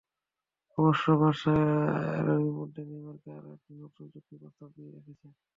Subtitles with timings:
[0.77, 1.53] অবশ্য বার্সা
[2.19, 5.27] এরই মধ্যে নেইমারকে আরও একটি নতুন চুক্তির প্রস্তাব দিয়ে রেখেছে।